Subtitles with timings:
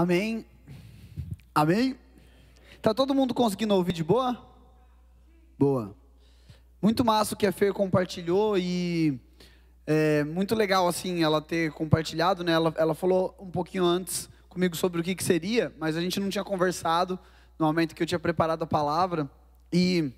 [0.00, 0.46] Amém.
[1.54, 1.94] Amém.
[2.80, 4.34] Tá todo mundo conseguindo ouvir de boa?
[5.58, 5.94] Boa.
[6.80, 9.20] Muito massa o que a Fer compartilhou e
[9.86, 12.52] é muito legal assim ela ter compartilhado, né?
[12.52, 16.18] Ela, ela falou um pouquinho antes comigo sobre o que, que seria, mas a gente
[16.18, 17.18] não tinha conversado
[17.58, 19.30] no momento que eu tinha preparado a palavra
[19.70, 20.10] e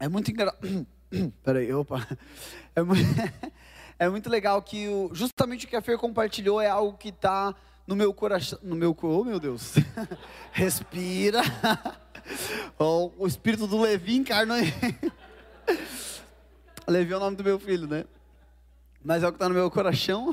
[0.00, 0.86] é muito engraçado.
[1.44, 2.08] Peraí, opa.
[2.74, 3.02] É muito,
[3.98, 7.54] é muito legal que o, justamente o que a Fer compartilhou é algo que está
[7.86, 9.74] no meu coração, no meu, oh meu Deus,
[10.52, 11.42] respira,
[12.78, 14.72] oh, o espírito do Levi encarna aí,
[16.86, 18.04] Levi é o nome do meu filho, né?
[19.02, 20.32] Mas é o que está no meu coração,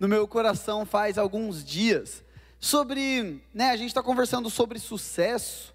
[0.00, 2.24] no meu coração faz alguns dias,
[2.58, 5.74] sobre, né, a gente está conversando sobre sucesso,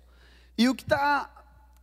[0.57, 1.29] e o que está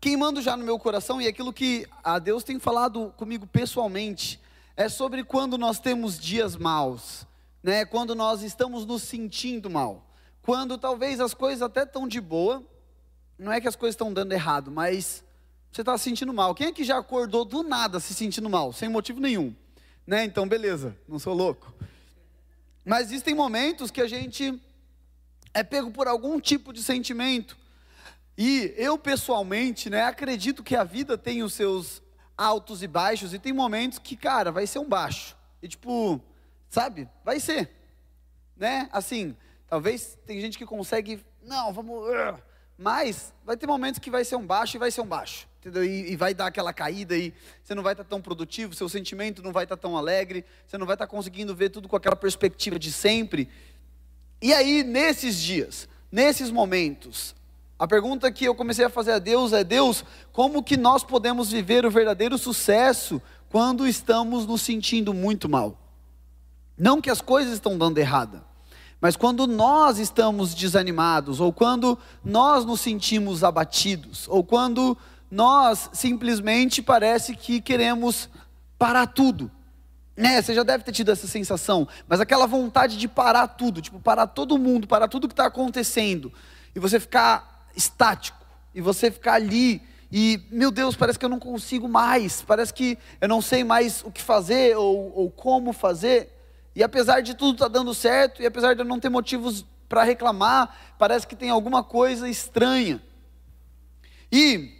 [0.00, 4.40] queimando já no meu coração, e aquilo que a Deus tem falado comigo pessoalmente,
[4.76, 7.26] é sobre quando nós temos dias maus,
[7.62, 7.84] né?
[7.84, 10.06] Quando nós estamos nos sentindo mal,
[10.42, 12.64] quando talvez as coisas até estão de boa,
[13.38, 15.24] não é que as coisas estão dando errado, mas
[15.70, 16.54] você está se sentindo mal.
[16.54, 19.54] Quem é que já acordou do nada se sentindo mal, sem motivo nenhum?
[20.06, 20.24] Né?
[20.24, 21.72] Então, beleza, não sou louco.
[22.84, 24.60] Mas existem momentos que a gente
[25.52, 27.56] é pego por algum tipo de sentimento.
[28.36, 32.02] E eu pessoalmente, né, acredito que a vida tem os seus
[32.36, 35.36] altos e baixos e tem momentos que, cara, vai ser um baixo.
[35.60, 36.22] E tipo,
[36.68, 37.08] Sabe?
[37.24, 37.70] Vai ser.
[38.56, 38.88] Né?
[38.92, 39.36] Assim,
[39.68, 42.08] talvez tem gente que consegue, não, vamos.
[42.08, 42.38] Uh,
[42.76, 45.48] mas vai ter momentos que vai ser um baixo e vai ser um baixo.
[45.60, 45.84] Entendeu?
[45.84, 49.42] E, e vai dar aquela caída e você não vai estar tão produtivo, seu sentimento
[49.42, 52.78] não vai estar tão alegre, você não vai estar conseguindo ver tudo com aquela perspectiva
[52.78, 53.48] de sempre.
[54.40, 57.34] E aí, nesses dias, nesses momentos,
[57.76, 61.50] a pergunta que eu comecei a fazer a Deus é: Deus, como que nós podemos
[61.50, 65.87] viver o verdadeiro sucesso quando estamos nos sentindo muito mal?
[66.78, 68.44] Não que as coisas estão dando errada,
[69.00, 74.96] mas quando nós estamos desanimados, ou quando nós nos sentimos abatidos, ou quando
[75.30, 78.28] nós simplesmente parece que queremos
[78.78, 79.50] parar tudo.
[80.16, 84.00] É, você já deve ter tido essa sensação, mas aquela vontade de parar tudo, tipo,
[84.00, 86.32] parar todo mundo, parar tudo que está acontecendo,
[86.74, 89.80] e você ficar estático, e você ficar ali,
[90.10, 94.02] e, meu Deus, parece que eu não consigo mais, parece que eu não sei mais
[94.02, 96.37] o que fazer ou, ou como fazer.
[96.78, 99.66] E apesar de tudo estar tá dando certo, e apesar de eu não ter motivos
[99.88, 103.02] para reclamar, parece que tem alguma coisa estranha.
[104.30, 104.70] E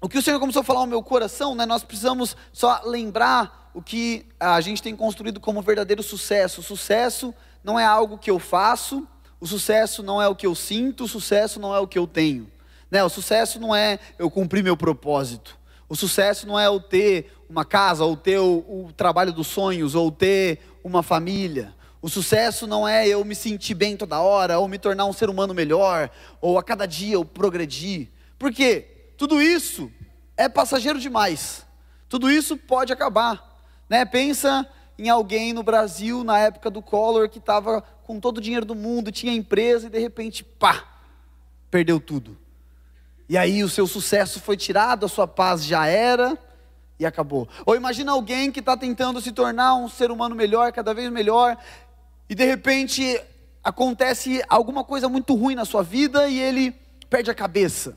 [0.00, 3.70] o que o Senhor começou a falar ao meu coração, né, nós precisamos só lembrar
[3.74, 6.62] o que a gente tem construído como verdadeiro sucesso.
[6.62, 9.06] O sucesso não é algo que eu faço,
[9.38, 12.06] o sucesso não é o que eu sinto, o sucesso não é o que eu
[12.06, 12.50] tenho.
[12.90, 13.04] Né?
[13.04, 15.58] O sucesso não é eu cumprir meu propósito.
[15.86, 19.94] O sucesso não é eu ter uma casa, ou ter o, o trabalho dos sonhos,
[19.94, 21.74] ou ter uma família.
[22.00, 25.28] O sucesso não é eu me sentir bem toda hora, ou me tornar um ser
[25.28, 26.08] humano melhor,
[26.40, 28.08] ou a cada dia eu progredir.
[28.38, 29.10] Por quê?
[29.16, 29.90] Tudo isso
[30.36, 31.66] é passageiro demais.
[32.08, 33.60] Tudo isso pode acabar.
[33.88, 34.04] Né?
[34.04, 34.64] Pensa
[34.96, 38.74] em alguém no Brasil, na época do Collor, que estava com todo o dinheiro do
[38.74, 40.84] mundo, tinha empresa e de repente, pá,
[41.68, 42.38] perdeu tudo.
[43.28, 46.38] E aí o seu sucesso foi tirado, a sua paz já era,
[46.98, 47.48] e acabou.
[47.64, 51.56] Ou imagina alguém que está tentando se tornar um ser humano melhor, cada vez melhor,
[52.28, 53.20] e de repente
[53.62, 56.74] acontece alguma coisa muito ruim na sua vida e ele
[57.10, 57.96] perde a cabeça.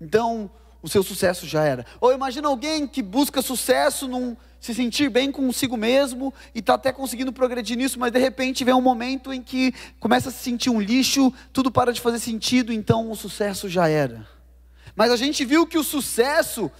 [0.00, 0.50] Então,
[0.82, 1.84] o seu sucesso já era.
[2.00, 6.92] Ou imagina alguém que busca sucesso num se sentir bem consigo mesmo e está até
[6.92, 10.68] conseguindo progredir nisso, mas de repente vem um momento em que começa a se sentir
[10.68, 14.28] um lixo, tudo para de fazer sentido, então o sucesso já era.
[14.94, 16.70] Mas a gente viu que o sucesso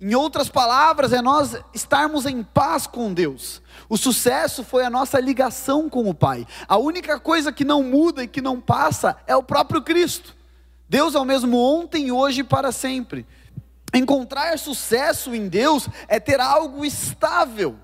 [0.00, 3.60] em outras palavras, é nós estarmos em paz com Deus.
[3.88, 6.46] O sucesso foi a nossa ligação com o Pai.
[6.68, 10.36] A única coisa que não muda e que não passa é o próprio Cristo.
[10.88, 13.26] Deus é o mesmo ontem, hoje e para sempre.
[13.92, 17.76] Encontrar sucesso em Deus é ter algo estável.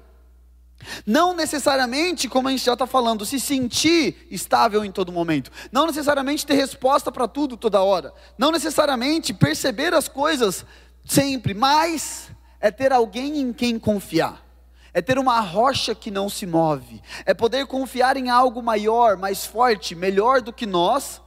[1.06, 5.50] Não necessariamente, como a gente já está falando, se sentir estável em todo momento.
[5.72, 8.12] Não necessariamente ter resposta para tudo toda hora.
[8.36, 10.64] Não necessariamente perceber as coisas
[11.04, 12.30] sempre, mas
[12.60, 14.44] é ter alguém em quem confiar.
[14.92, 17.02] É ter uma rocha que não se move.
[17.26, 21.20] É poder confiar em algo maior, mais forte, melhor do que nós,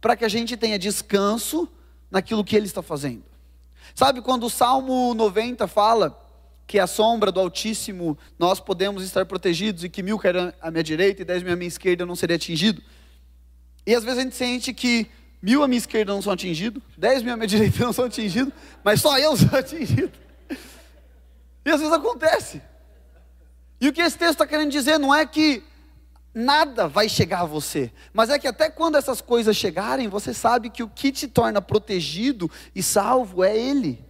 [0.00, 1.68] para que a gente tenha descanso
[2.10, 3.24] naquilo que Ele está fazendo.
[3.94, 6.24] Sabe quando o Salmo 90 fala
[6.66, 10.84] que a sombra do Altíssimo nós podemos estar protegidos e que mil cairão à minha
[10.84, 12.80] direita e dez mil à minha esquerda eu não serei atingido?
[13.86, 15.10] E às vezes a gente sente que
[15.40, 18.52] mil à minha esquerda não são atingidos, dez mil à minha direita não são atingidos,
[18.82, 20.12] mas só eu sou atingido.
[21.64, 22.62] E às vezes acontece.
[23.80, 25.62] E o que esse texto está querendo dizer não é que
[26.34, 27.92] nada vai chegar a você.
[28.12, 31.60] Mas é que até quando essas coisas chegarem, você sabe que o que te torna
[31.60, 34.04] protegido e salvo é Ele.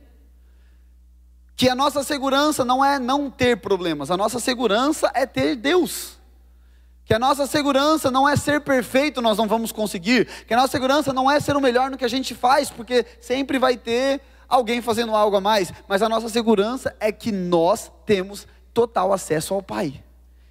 [1.57, 6.18] Que a nossa segurança não é não ter problemas, a nossa segurança é ter Deus.
[7.09, 10.27] Que a nossa segurança não é ser perfeito, nós não vamos conseguir.
[10.47, 13.07] Que a nossa segurança não é ser o melhor no que a gente faz, porque
[13.19, 15.73] sempre vai ter alguém fazendo algo a mais.
[15.89, 20.05] Mas a nossa segurança é que nós temos total acesso ao Pai.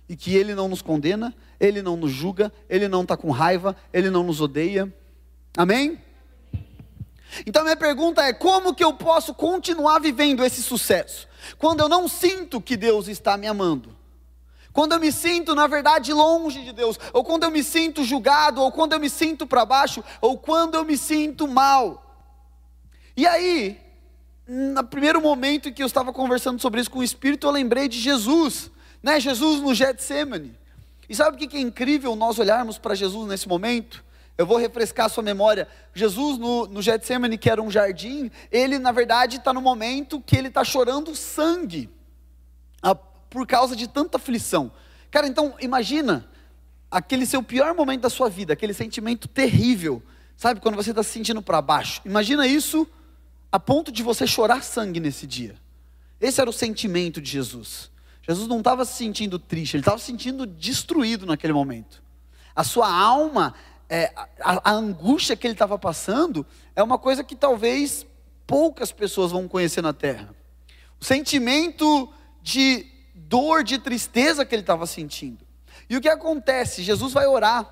[0.09, 3.75] E que Ele não nos condena, Ele não nos julga, Ele não está com raiva,
[3.94, 4.92] Ele não nos odeia.
[5.56, 6.01] Amém?
[7.45, 11.27] Então minha pergunta é: como que eu posso continuar vivendo esse sucesso?
[11.59, 13.96] Quando eu não sinto que Deus está me amando.
[14.77, 18.62] Quando eu me sinto, na verdade, longe de Deus, ou quando eu me sinto julgado,
[18.62, 22.15] ou quando eu me sinto para baixo, ou quando eu me sinto mal.
[23.15, 23.81] E aí,
[24.47, 28.00] no primeiro momento que eu estava conversando sobre isso com o Espírito, eu lembrei de
[28.00, 28.69] Jesus,
[29.01, 29.19] né?
[29.19, 30.56] Jesus no Getsemane.
[31.09, 34.06] E sabe o que é incrível nós olharmos para Jesus nesse momento?
[34.38, 35.68] Eu vou refrescar a sua memória.
[35.91, 40.38] Jesus no, no Getsemane, que era um jardim, ele na verdade está no momento que
[40.38, 41.89] ele está chorando sangue,
[42.80, 42.95] a,
[43.29, 44.71] por causa de tanta aflição.
[45.12, 46.27] Cara, então imagina
[46.89, 50.01] aquele seu pior momento da sua vida, aquele sentimento terrível,
[50.35, 52.01] sabe, quando você está se sentindo para baixo.
[52.06, 52.88] Imagina isso
[53.51, 55.56] a ponto de você chorar sangue nesse dia.
[56.19, 57.91] Esse era o sentimento de Jesus.
[58.21, 62.03] Jesus não estava se sentindo triste, ele estava se sentindo destruído naquele momento.
[62.56, 63.53] A sua alma
[63.89, 66.45] é, a, a angústia que ele estava passando
[66.75, 68.06] é uma coisa que talvez
[68.45, 70.33] poucas pessoas vão conhecer na terra.
[71.00, 72.85] O sentimento de
[73.27, 75.45] dor, de tristeza que ele estava sentindo.
[75.89, 76.83] E o que acontece?
[76.83, 77.69] Jesus vai orar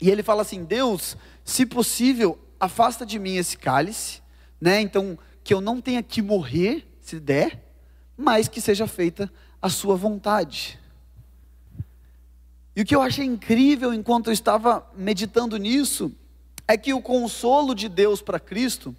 [0.00, 4.20] e ele fala assim: Deus, se possível, afasta de mim esse cálice,
[4.60, 4.80] né?
[4.80, 7.62] Então, que eu não tenha que morrer, se der,
[8.16, 10.78] mas que seja feita a sua vontade.
[12.74, 16.12] E o que eu achei incrível enquanto eu estava meditando nisso,
[16.66, 18.96] é que o consolo de Deus para Cristo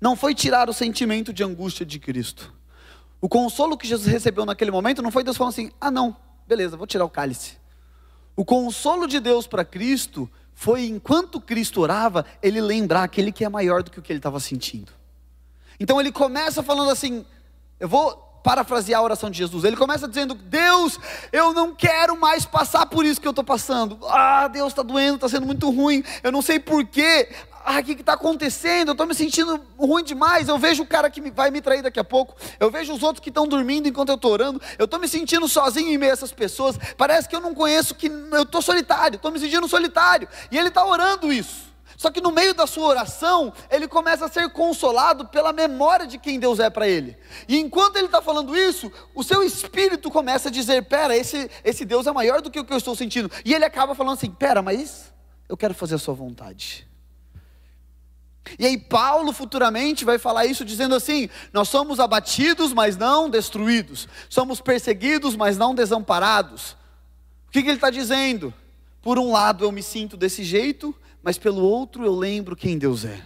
[0.00, 2.52] não foi tirar o sentimento de angústia de Cristo.
[3.20, 6.76] O consolo que Jesus recebeu naquele momento não foi Deus falando assim: ah, não, beleza,
[6.76, 7.58] vou tirar o cálice.
[8.34, 13.48] O consolo de Deus para Cristo foi, enquanto Cristo orava, ele lembrar aquele que é
[13.48, 14.92] maior do que o que ele estava sentindo.
[15.78, 17.24] Então ele começa falando assim:
[17.78, 19.64] eu vou parafrasear a oração de Jesus.
[19.64, 20.98] Ele começa dizendo: Deus,
[21.32, 23.98] eu não quero mais passar por isso que eu estou passando.
[24.06, 26.02] Ah, Deus, está doendo, está sendo muito ruim.
[26.22, 27.28] Eu não sei porquê.
[27.62, 28.88] Ah, o que está acontecendo?
[28.88, 30.48] Eu estou me sentindo ruim demais.
[30.48, 32.34] Eu vejo o cara que vai me trair daqui a pouco.
[32.58, 34.60] Eu vejo os outros que estão dormindo enquanto eu estou orando.
[34.78, 36.78] Eu estou me sentindo sozinho em meio a essas pessoas.
[36.96, 39.16] Parece que eu não conheço, que eu estou solitário.
[39.16, 40.26] Estou me sentindo solitário.
[40.50, 41.70] E ele está orando isso.
[41.98, 46.16] Só que no meio da sua oração, ele começa a ser consolado pela memória de
[46.16, 47.14] quem Deus é para ele.
[47.46, 51.84] E enquanto ele está falando isso, o seu espírito começa a dizer: Pera, esse, esse
[51.84, 53.30] Deus é maior do que o que eu estou sentindo.
[53.44, 55.12] E ele acaba falando assim: Pera, mas
[55.46, 56.89] eu quero fazer a sua vontade.
[58.58, 64.08] E aí, Paulo futuramente vai falar isso dizendo assim: Nós somos abatidos, mas não destruídos,
[64.28, 66.72] somos perseguidos, mas não desamparados.
[67.48, 68.52] O que, que ele está dizendo?
[69.02, 73.04] Por um lado, eu me sinto desse jeito, mas pelo outro eu lembro quem Deus
[73.04, 73.20] é.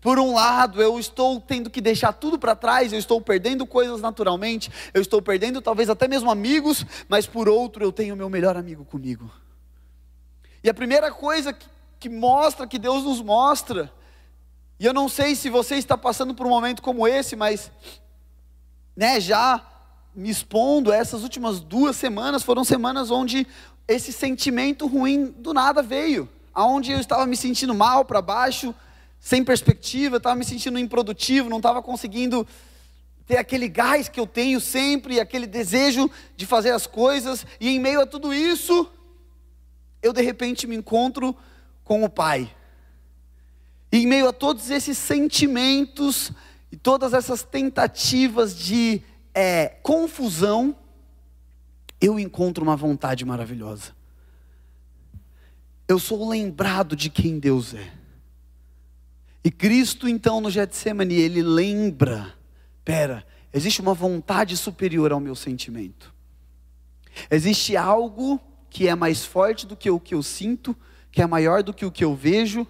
[0.00, 4.00] Por um lado, eu estou tendo que deixar tudo para trás, eu estou perdendo coisas
[4.00, 8.56] naturalmente, eu estou perdendo talvez até mesmo amigos, mas por outro, eu tenho meu melhor
[8.56, 9.30] amigo comigo.
[10.62, 11.66] E a primeira coisa que,
[11.98, 13.92] que mostra, que Deus nos mostra,
[14.78, 17.70] e eu não sei se você está passando por um momento como esse, mas,
[18.96, 19.64] né, já
[20.14, 23.46] me expondo, essas últimas duas semanas foram semanas onde
[23.86, 28.74] esse sentimento ruim do nada veio aonde eu estava me sentindo mal, para baixo,
[29.20, 32.44] sem perspectiva, estava me sentindo improdutivo, não estava conseguindo
[33.28, 37.78] ter aquele gás que eu tenho sempre, aquele desejo de fazer as coisas, e em
[37.78, 38.90] meio a tudo isso,
[40.02, 41.32] eu de repente me encontro
[41.84, 42.52] com o Pai.
[43.90, 46.32] E em meio a todos esses sentimentos
[46.70, 49.02] e todas essas tentativas de
[49.34, 50.76] é, confusão,
[52.00, 53.98] eu encontro uma vontade maravilhosa
[55.88, 57.90] eu sou lembrado de quem Deus é.
[59.42, 62.34] E Cristo, então, no Getsemane, ele lembra:
[62.84, 66.14] pera, existe uma vontade superior ao meu sentimento.
[67.30, 70.76] Existe algo que é mais forte do que o que eu sinto,
[71.10, 72.66] que é maior do que o que eu vejo,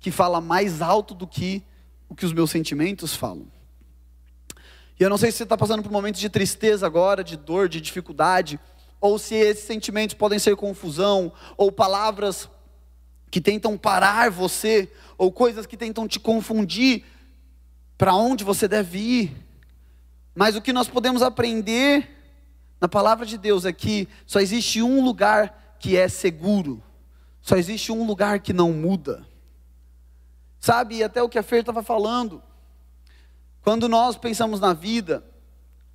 [0.00, 1.62] que fala mais alto do que
[2.08, 3.46] o que os meus sentimentos falam.
[4.98, 7.68] E eu não sei se você está passando por momentos de tristeza agora, de dor,
[7.68, 8.58] de dificuldade
[9.00, 12.48] ou se esses sentimentos podem ser confusão, ou palavras
[13.30, 17.04] que tentam parar você, ou coisas que tentam te confundir
[17.96, 19.36] para onde você deve ir.
[20.34, 22.16] Mas o que nós podemos aprender
[22.80, 26.82] na palavra de Deus é que só existe um lugar que é seguro.
[27.40, 29.26] Só existe um lugar que não muda.
[30.60, 32.42] Sabe, até o que a Fer estava falando.
[33.62, 35.24] Quando nós pensamos na vida,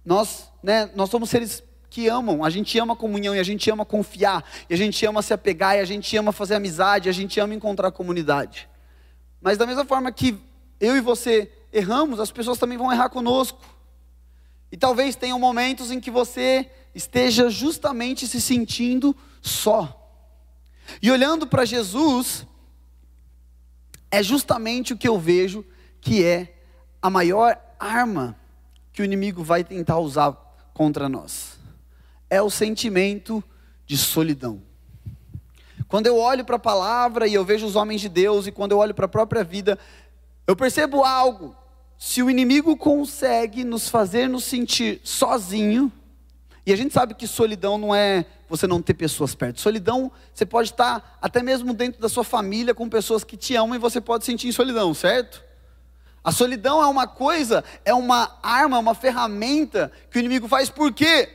[0.06, 3.86] nós, né, nós somos seres que amam, a gente ama comunhão, e a gente ama
[3.86, 7.14] confiar, e a gente ama se apegar, e a gente ama fazer amizade, e a
[7.14, 8.68] gente ama encontrar comunidade.
[9.40, 10.38] Mas da mesma forma que
[10.80, 13.60] eu e você erramos, as pessoas também vão errar conosco.
[14.72, 20.00] E talvez tenham momentos em que você esteja justamente se sentindo só.
[21.02, 22.46] E olhando para Jesus,
[24.14, 25.66] é justamente o que eu vejo
[26.00, 26.54] que é
[27.02, 28.38] a maior arma
[28.92, 30.34] que o inimigo vai tentar usar
[30.72, 31.58] contra nós.
[32.30, 33.44] É o sentimento
[33.88, 34.62] de solidão.
[35.88, 38.74] Quando eu olho para a palavra e eu vejo os homens de Deus, e quando
[38.74, 39.80] eu olho para a própria vida,
[40.46, 41.56] eu percebo algo.
[41.98, 45.92] Se o inimigo consegue nos fazer nos sentir sozinho,
[46.68, 49.60] e a gente sabe que solidão não é você não ter pessoas perto.
[49.60, 53.76] Solidão, você pode estar até mesmo dentro da sua família com pessoas que te amam
[53.76, 55.44] e você pode sentir solidão, certo?
[56.24, 60.70] A solidão é uma coisa, é uma arma, uma ferramenta que o inimigo faz.
[60.70, 61.30] Por quê?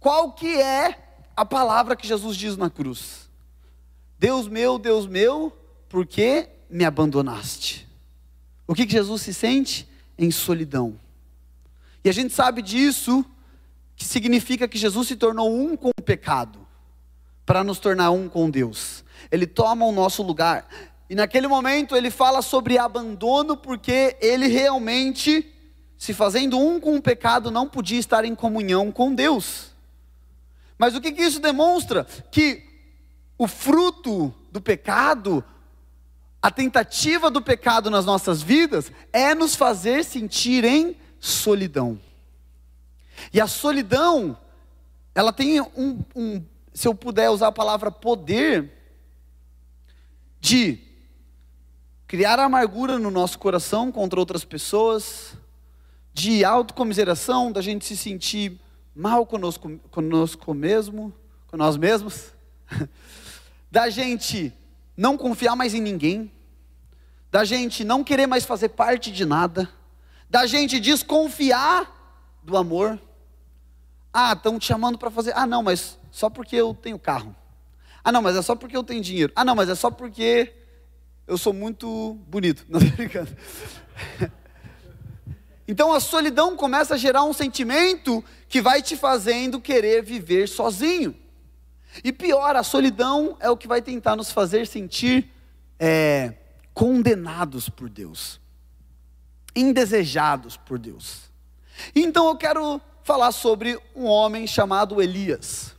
[0.00, 0.98] Qual que é
[1.36, 3.28] a palavra que Jesus diz na cruz?
[4.18, 5.52] Deus meu, Deus meu,
[5.86, 7.86] por que me abandonaste?
[8.66, 9.86] O que, que Jesus se sente?
[10.16, 10.98] Em solidão.
[12.02, 13.22] E a gente sabe disso
[13.98, 16.60] que significa que Jesus se tornou um com o pecado,
[17.44, 19.04] para nos tornar um com Deus.
[19.30, 20.68] Ele toma o nosso lugar.
[21.10, 25.52] E naquele momento ele fala sobre abandono, porque ele realmente,
[25.96, 29.72] se fazendo um com o pecado, não podia estar em comunhão com Deus.
[30.78, 32.04] Mas o que, que isso demonstra?
[32.30, 32.62] Que
[33.36, 35.42] o fruto do pecado,
[36.40, 41.98] a tentativa do pecado nas nossas vidas, é nos fazer sentir em solidão.
[43.32, 44.36] E a solidão,
[45.14, 48.72] ela tem um, um, se eu puder usar a palavra poder,
[50.40, 50.78] de
[52.06, 55.34] criar amargura no nosso coração contra outras pessoas,
[56.12, 58.60] de autocomiseração, da gente se sentir
[58.94, 61.12] mal conosco, conosco mesmo,
[61.46, 62.32] com nós mesmos,
[63.70, 64.52] da gente
[64.96, 66.32] não confiar mais em ninguém,
[67.30, 69.68] da gente não querer mais fazer parte de nada,
[70.30, 72.98] da gente desconfiar do amor.
[74.12, 75.32] Ah, estão te chamando para fazer.
[75.36, 77.34] Ah, não, mas só porque eu tenho carro.
[78.02, 79.32] Ah, não, mas é só porque eu tenho dinheiro.
[79.36, 80.54] Ah, não, mas é só porque
[81.26, 82.64] eu sou muito bonito.
[82.68, 83.36] Não estou brincando.
[85.68, 91.14] Então a solidão começa a gerar um sentimento que vai te fazendo querer viver sozinho.
[92.02, 95.30] E pior, a solidão é o que vai tentar nos fazer sentir
[95.78, 96.34] é,
[96.72, 98.40] condenados por Deus,
[99.54, 101.30] indesejados por Deus.
[101.94, 105.74] Então eu quero falar sobre um homem chamado Elias.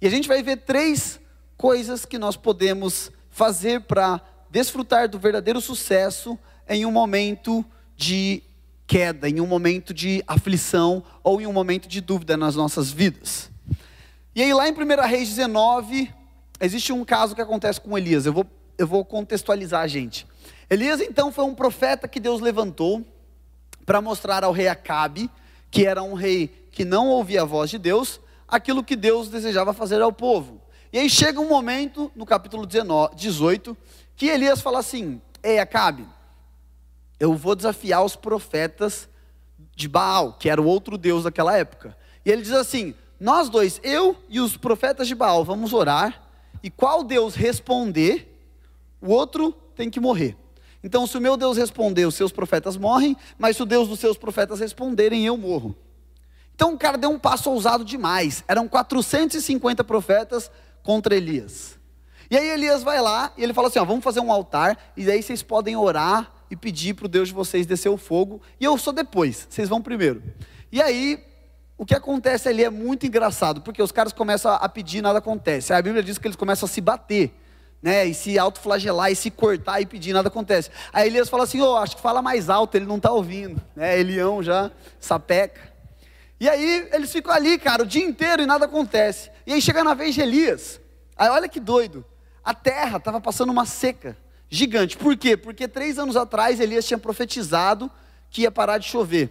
[0.00, 1.20] E a gente vai ver três
[1.54, 7.62] coisas que nós podemos fazer para desfrutar do verdadeiro sucesso em um momento
[7.94, 8.42] de
[8.86, 13.50] queda, em um momento de aflição ou em um momento de dúvida nas nossas vidas.
[14.34, 16.10] E aí, lá em 1 Reis 19,
[16.58, 18.24] existe um caso que acontece com Elias.
[18.24, 18.46] Eu vou,
[18.78, 20.26] eu vou contextualizar a gente.
[20.70, 23.04] Elias, então, foi um profeta que Deus levantou
[23.84, 25.30] para mostrar ao rei Acabe
[25.76, 28.18] que era um rei que não ouvia a voz de Deus,
[28.48, 30.58] aquilo que Deus desejava fazer ao povo.
[30.90, 33.76] E aí chega um momento, no capítulo 19, 18,
[34.16, 36.06] que Elias fala assim: Ei, Acabe,
[37.20, 39.06] eu vou desafiar os profetas
[39.74, 41.94] de Baal, que era o outro deus daquela época.
[42.24, 46.26] E ele diz assim: Nós dois, eu e os profetas de Baal, vamos orar,
[46.62, 48.34] e qual Deus responder,
[48.98, 50.38] o outro tem que morrer.
[50.86, 53.98] Então, se o meu Deus responder, os seus profetas morrem, mas se o Deus dos
[53.98, 55.74] seus profetas responderem, eu morro.
[56.54, 58.44] Então o cara deu um passo ousado demais.
[58.46, 60.48] Eram 450 profetas
[60.84, 61.76] contra Elias.
[62.30, 65.10] E aí Elias vai lá e ele fala assim: ó, vamos fazer um altar, e
[65.10, 68.64] aí vocês podem orar e pedir para o Deus de vocês descer o fogo, e
[68.64, 70.22] eu sou depois, vocês vão primeiro.
[70.70, 71.20] E aí,
[71.76, 75.18] o que acontece ali é muito engraçado, porque os caras começam a pedir e nada
[75.18, 75.72] acontece.
[75.72, 77.34] A Bíblia diz que eles começam a se bater
[77.82, 80.70] né, e se autoflagelar e se cortar e pedir, nada acontece.
[80.92, 83.62] Aí Elias fala assim: oh, acho que fala mais alto, ele não está ouvindo.
[83.74, 85.74] Né, Elião já, sapeca.
[86.38, 89.30] E aí eles ficam ali, cara, o dia inteiro e nada acontece.
[89.46, 90.80] E aí chega na vez de Elias.
[91.16, 92.04] Aí olha que doido.
[92.44, 94.16] A terra estava passando uma seca
[94.48, 94.96] gigante.
[94.96, 95.36] Por quê?
[95.36, 97.90] Porque três anos atrás Elias tinha profetizado
[98.30, 99.30] que ia parar de chover.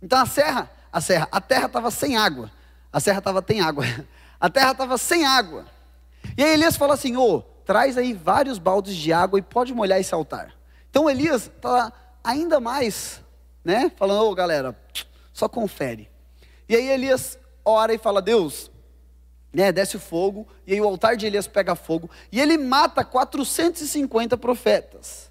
[0.00, 2.50] Então a serra, a serra, a terra estava sem água.
[2.92, 3.84] A serra estava sem água.
[4.40, 5.66] A terra estava sem água.
[6.36, 9.72] E aí Elias fala assim: ô, oh, traz aí vários baldes de água e pode
[9.74, 10.54] molhar esse altar.
[10.90, 13.20] Então Elias está ainda mais,
[13.64, 13.90] né?
[13.96, 14.76] Falando, ô oh, galera,
[15.32, 16.10] só confere.
[16.68, 18.70] E aí Elias ora e fala: Deus,
[19.52, 23.04] né, desce o fogo, e aí o altar de Elias pega fogo, e ele mata
[23.04, 25.30] 450 profetas.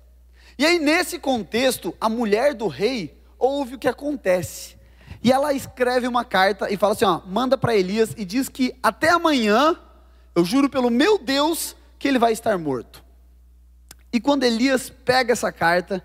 [0.59, 4.75] E aí, nesse contexto, a mulher do rei ouve o que acontece.
[5.23, 8.75] E ela escreve uma carta e fala assim: ó, manda para Elias e diz que
[8.83, 9.79] até amanhã,
[10.39, 13.03] eu juro pelo meu Deus, que ele vai estar morto.
[14.11, 16.03] E quando Elias pega essa carta,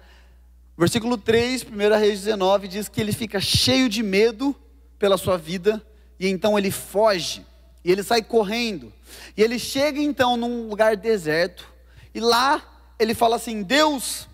[0.76, 4.54] versículo 3, 1 Reis 19, diz que ele fica cheio de medo
[4.98, 5.80] pela sua vida,
[6.18, 7.46] e então ele foge,
[7.84, 8.92] e ele sai correndo,
[9.36, 11.72] e ele chega então num lugar deserto,
[12.12, 12.62] e lá
[12.98, 14.28] ele fala assim: Deus,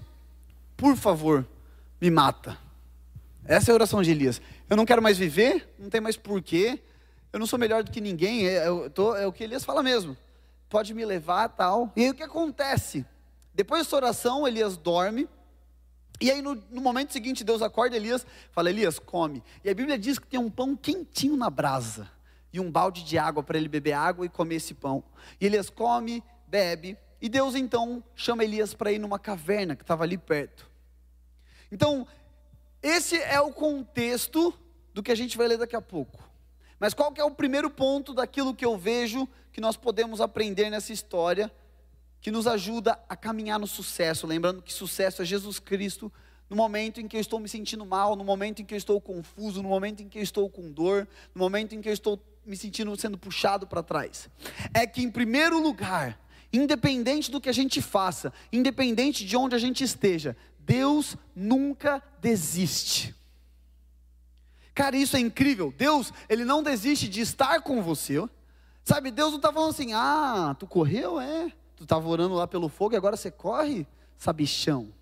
[0.76, 1.46] por favor,
[2.00, 2.56] me mata.
[3.44, 4.40] Essa é a oração de Elias.
[4.68, 6.78] Eu não quero mais viver, não tem mais porquê,
[7.32, 10.16] eu não sou melhor do que ninguém, é, tô, é o que Elias fala mesmo.
[10.68, 11.92] Pode me levar tal.
[11.96, 13.04] E aí o que acontece?
[13.54, 15.28] Depois dessa oração, Elias dorme.
[16.20, 19.42] E aí, no, no, momento seguinte, Deus acorda Elias, fala: Elias, come.
[19.64, 22.10] E a Bíblia diz que tem um pão quentinho na brasa
[22.52, 25.02] e um balde de água para ele beber água e comer esse pão.
[25.40, 26.96] E Elias come, bebe.
[27.20, 30.70] E Deus então chama Elias para ir numa caverna que estava ali perto.
[31.70, 32.06] Então,
[32.82, 34.54] esse é o contexto
[34.92, 36.29] do que a gente vai ler daqui a pouco.
[36.80, 40.70] Mas qual que é o primeiro ponto daquilo que eu vejo que nós podemos aprender
[40.70, 41.52] nessa história?
[42.20, 46.12] que nos ajuda a caminhar no sucesso, lembrando que sucesso é Jesus Cristo,
[46.48, 49.00] no momento em que eu estou me sentindo mal, no momento em que eu estou
[49.00, 52.20] confuso, no momento em que eu estou com dor, no momento em que eu estou
[52.44, 54.28] me sentindo sendo puxado para trás.
[54.74, 56.20] É que, em primeiro lugar,
[56.52, 63.14] independente do que a gente faça, independente de onde a gente esteja, Deus nunca desiste.
[64.80, 65.74] Cara, isso é incrível.
[65.76, 68.26] Deus, Ele não desiste de estar com você.
[68.82, 71.20] Sabe, Deus não está falando assim, ah, tu correu?
[71.20, 73.86] É tu estava orando lá pelo fogo e agora você corre,
[74.18, 74.92] sabichão.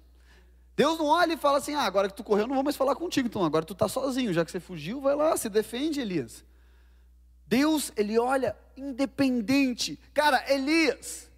[0.76, 2.76] Deus não olha e fala assim: ah, agora que tu correu, eu não vou mais
[2.76, 6.00] falar contigo, então agora tu está sozinho, já que você fugiu, vai lá, se defende,
[6.00, 6.44] Elias.
[7.48, 9.98] Deus, ele olha independente.
[10.14, 11.28] Cara, Elias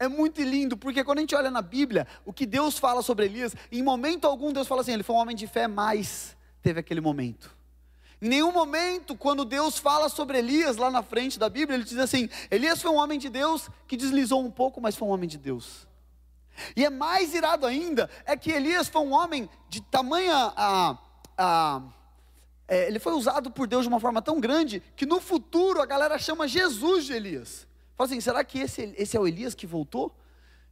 [0.00, 3.26] é muito lindo, porque quando a gente olha na Bíblia, o que Deus fala sobre
[3.26, 6.80] Elias, em momento algum Deus fala assim: ele foi um homem de fé, mas teve
[6.80, 7.56] aquele momento.
[8.20, 11.98] Em nenhum momento, quando Deus fala sobre Elias lá na frente da Bíblia, ele diz
[11.98, 15.28] assim: Elias foi um homem de Deus que deslizou um pouco, mas foi um homem
[15.28, 15.86] de Deus.
[16.74, 20.52] E é mais irado ainda, é que Elias foi um homem de tamanha.
[20.56, 20.98] A,
[21.36, 21.82] a,
[22.66, 25.86] é, ele foi usado por Deus de uma forma tão grande que no futuro a
[25.86, 27.68] galera chama Jesus de Elias.
[27.96, 30.12] Fala assim: será que esse, esse é o Elias que voltou?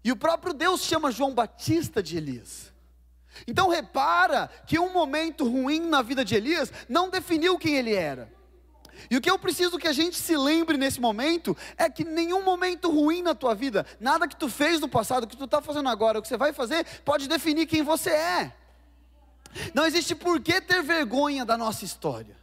[0.03, 2.73] E o próprio Deus chama João Batista de Elias.
[3.47, 8.35] Então repara que um momento ruim na vida de Elias não definiu quem ele era.
[9.11, 12.43] E o que eu preciso que a gente se lembre nesse momento é que nenhum
[12.43, 15.89] momento ruim na tua vida, nada que tu fez no passado, que tu está fazendo
[15.89, 18.53] agora, o que você vai fazer, pode definir quem você é.
[19.75, 22.37] Não existe por que ter vergonha da nossa história.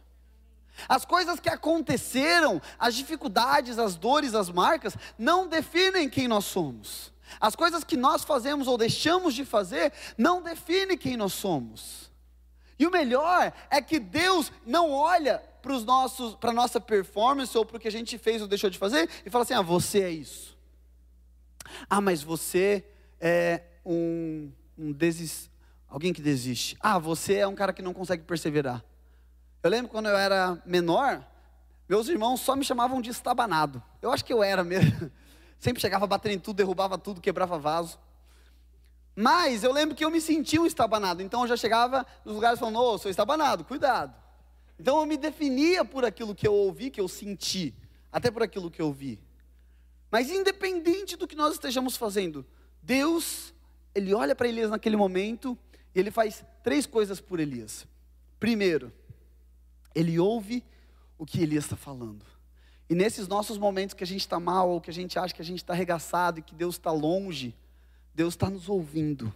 [0.88, 7.13] As coisas que aconteceram, as dificuldades, as dores, as marcas, não definem quem nós somos.
[7.40, 12.10] As coisas que nós fazemos ou deixamos de fazer não definem quem nós somos.
[12.78, 17.80] E o melhor é que Deus não olha para a nossa performance ou para o
[17.80, 20.56] que a gente fez ou deixou de fazer e fala assim: ah, você é isso.
[21.88, 22.84] Ah, mas você
[23.20, 24.94] é um, um
[25.88, 26.76] alguém que desiste.
[26.80, 28.84] Ah, você é um cara que não consegue perseverar.
[29.62, 31.24] Eu lembro quando eu era menor,
[31.88, 33.82] meus irmãos só me chamavam de estabanado.
[34.02, 35.10] Eu acho que eu era mesmo.
[35.64, 37.98] Sempre chegava batendo em tudo, derrubava tudo, quebrava vaso.
[39.16, 41.22] Mas eu lembro que eu me sentia um estabanado.
[41.22, 44.14] Então eu já chegava nos lugares falando, ô, oh, sou estabanado, cuidado.
[44.78, 47.74] Então eu me definia por aquilo que eu ouvi, que eu senti,
[48.12, 49.18] até por aquilo que eu vi.
[50.10, 52.44] Mas independente do que nós estejamos fazendo,
[52.82, 53.54] Deus,
[53.94, 55.56] Ele olha para Elias naquele momento
[55.94, 57.86] e Ele faz três coisas por Elias.
[58.38, 58.92] Primeiro,
[59.94, 60.62] Ele ouve
[61.16, 62.33] o que Elias está falando.
[62.88, 65.42] E nesses nossos momentos que a gente está mal, ou que a gente acha que
[65.42, 67.54] a gente está arregaçado e que Deus está longe,
[68.14, 69.32] Deus está nos ouvindo.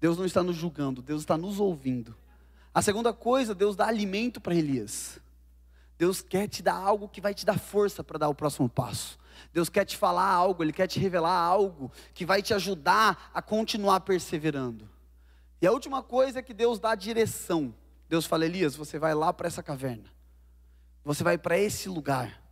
[0.00, 2.14] Deus não está nos julgando, Deus está nos ouvindo.
[2.72, 5.18] A segunda coisa, Deus dá alimento para Elias.
[5.98, 9.18] Deus quer te dar algo que vai te dar força para dar o próximo passo.
[9.52, 13.40] Deus quer te falar algo, Ele quer te revelar algo que vai te ajudar a
[13.40, 14.88] continuar perseverando.
[15.60, 17.74] E a última coisa é que Deus dá direção.
[18.08, 20.15] Deus fala, Elias, você vai lá para essa caverna.
[21.06, 22.42] Você vai para esse lugar.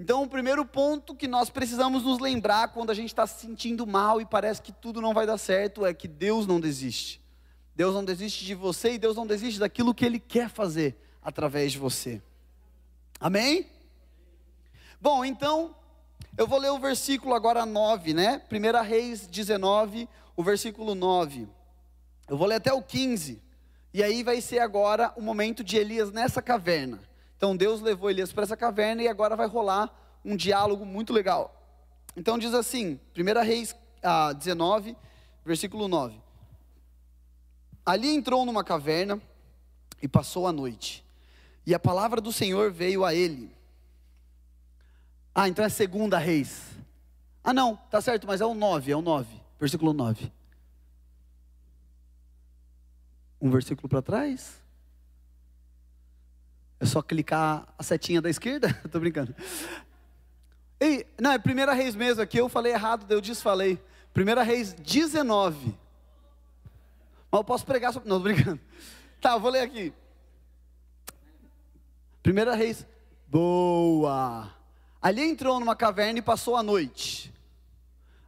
[0.00, 3.86] Então, o primeiro ponto que nós precisamos nos lembrar quando a gente está se sentindo
[3.86, 7.22] mal e parece que tudo não vai dar certo é que Deus não desiste.
[7.76, 11.70] Deus não desiste de você e Deus não desiste daquilo que Ele quer fazer através
[11.70, 12.22] de você.
[13.20, 13.66] Amém?
[14.98, 15.76] Bom, então,
[16.34, 18.40] eu vou ler o versículo agora 9, né?
[18.50, 21.46] 1 Reis 19, o versículo 9.
[22.26, 23.42] Eu vou ler até o 15.
[23.94, 26.98] E aí vai ser agora o momento de Elias nessa caverna.
[27.36, 29.88] Então Deus levou Elias para essa caverna e agora vai rolar
[30.24, 31.54] um diálogo muito legal.
[32.16, 34.96] Então diz assim, 1 Reis ah, 19,
[35.44, 36.20] versículo 9.
[37.86, 39.22] Ali entrou numa caverna
[40.02, 41.04] e passou a noite.
[41.64, 43.54] E a palavra do Senhor veio a ele.
[45.32, 46.62] Ah, então é segunda Reis.
[47.44, 50.32] Ah, não, tá certo, mas é o 9, é o 9, versículo 9.
[53.40, 54.62] Um versículo para trás?
[56.80, 58.68] É só clicar a setinha da esquerda?
[58.84, 59.34] Estou brincando.
[60.78, 63.80] Ei, não, é primeira reis mesmo, aqui eu falei errado, eu desfalei.
[64.12, 65.74] Primeira reis 19.
[67.30, 68.08] Mas eu posso pregar sobre.
[68.08, 68.60] Não, estou brincando.
[69.20, 69.92] Tá, eu vou ler aqui.
[72.22, 72.86] Primeira reis.
[73.26, 74.52] Boa.
[75.00, 77.32] Ali entrou numa caverna e passou a noite.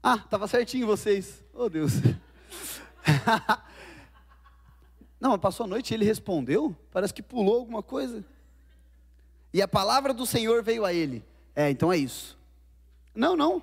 [0.02, 1.44] Ah, estava certinho vocês.
[1.54, 1.92] Oh Deus.
[5.20, 6.76] Não, passou a noite e ele respondeu?
[6.92, 8.24] Parece que pulou alguma coisa.
[9.52, 11.24] E a palavra do Senhor veio a ele.
[11.54, 12.36] É, então é isso.
[13.14, 13.62] Não, não.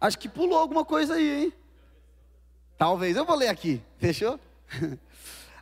[0.00, 1.52] Acho que pulou alguma coisa aí, hein?
[2.78, 3.16] Talvez.
[3.16, 3.82] Eu vou ler aqui.
[3.98, 4.40] Fechou?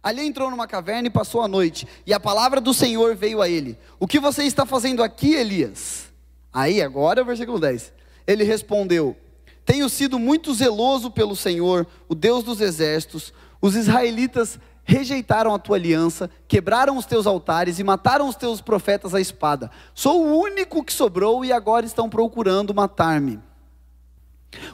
[0.02, 1.88] Ali entrou numa caverna e passou a noite.
[2.06, 3.76] E a palavra do Senhor veio a ele.
[3.98, 6.12] O que você está fazendo aqui, Elias?
[6.52, 7.92] Aí, agora versículo 10.
[8.24, 9.16] Ele respondeu:
[9.64, 13.32] Tenho sido muito zeloso pelo Senhor, o Deus dos exércitos.
[13.60, 19.14] Os israelitas rejeitaram a tua aliança, quebraram os teus altares e mataram os teus profetas
[19.14, 19.70] à espada.
[19.92, 23.40] Sou o único que sobrou e agora estão procurando matar-me.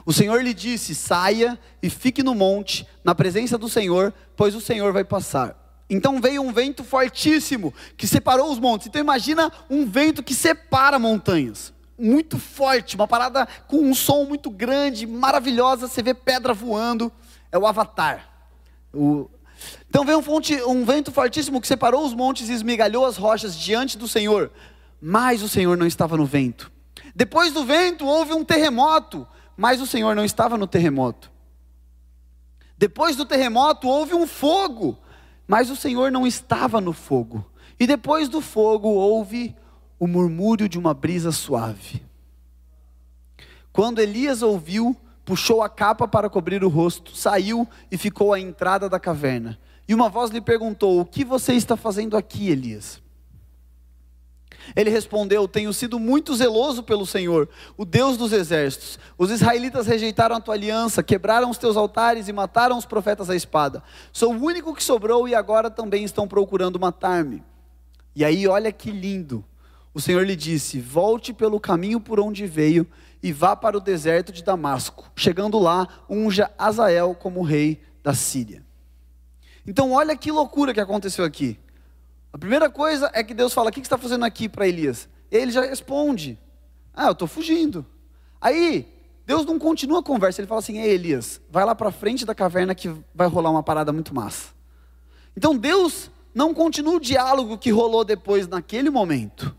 [0.05, 4.61] O Senhor lhe disse: Saia e fique no monte, na presença do Senhor, pois o
[4.61, 5.59] Senhor vai passar.
[5.89, 8.87] Então veio um vento fortíssimo que separou os montes.
[8.87, 11.73] Então imagina um vento que separa montanhas.
[11.97, 15.87] Muito forte, uma parada com um som muito grande, maravilhosa.
[15.87, 17.11] Você vê pedra voando.
[17.51, 18.29] É o Avatar.
[18.93, 19.29] O,
[19.93, 23.55] então veio um, fonte, um vento fortíssimo que separou os montes e esmigalhou as rochas
[23.55, 24.49] diante do Senhor,
[24.99, 26.71] mas o Senhor não estava no vento.
[27.13, 31.31] Depois do vento houve um terremoto, mas o Senhor não estava no terremoto.
[32.75, 34.97] Depois do terremoto houve um fogo,
[35.47, 37.45] mas o Senhor não estava no fogo.
[37.79, 39.55] E depois do fogo houve
[39.99, 42.01] o murmúrio de uma brisa suave.
[43.71, 48.89] Quando Elias ouviu, puxou a capa para cobrir o rosto, saiu e ficou à entrada
[48.89, 49.59] da caverna.
[49.87, 53.01] E uma voz lhe perguntou: O que você está fazendo aqui, Elias?
[54.75, 58.97] Ele respondeu: Tenho sido muito zeloso pelo Senhor, o Deus dos exércitos.
[59.17, 63.35] Os israelitas rejeitaram a tua aliança, quebraram os teus altares e mataram os profetas à
[63.35, 63.83] espada.
[64.11, 67.43] Sou o único que sobrou e agora também estão procurando matar-me.
[68.15, 69.43] E aí, olha que lindo.
[69.93, 72.87] O Senhor lhe disse: Volte pelo caminho por onde veio
[73.21, 75.11] e vá para o deserto de Damasco.
[75.15, 78.63] Chegando lá, unja Azael como rei da Síria.
[79.65, 81.57] Então, olha que loucura que aconteceu aqui.
[82.31, 85.07] A primeira coisa é que Deus fala: O que você está fazendo aqui para Elias?
[85.31, 86.37] E ele já responde:
[86.93, 87.85] Ah, eu estou fugindo.
[88.41, 88.87] Aí,
[89.25, 92.35] Deus não continua a conversa, ele fala assim: Ei, Elias, vai lá para frente da
[92.35, 94.49] caverna que vai rolar uma parada muito massa.
[95.37, 99.55] Então, Deus não continua o diálogo que rolou depois naquele momento.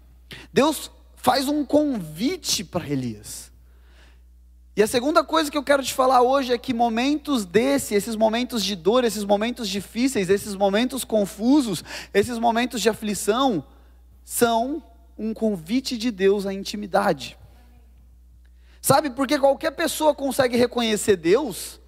[0.53, 3.54] Deus faz um convite para Elias.
[4.77, 8.17] E a segunda coisa que eu quero te falar hoje é que momentos desse, esses
[8.17, 13.65] momentos de dor, esses momentos difíceis, esses momentos confusos, esses momentos de aflição,
[14.25, 14.83] são
[15.17, 17.39] um convite de Deus à intimidade.
[18.83, 21.81] Sabe, porque qualquer pessoa consegue reconhecer Deus